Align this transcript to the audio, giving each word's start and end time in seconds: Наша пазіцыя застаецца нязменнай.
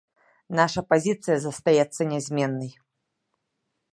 Наша 0.59 0.81
пазіцыя 0.93 1.35
застаецца 1.43 2.01
нязменнай. 2.13 2.71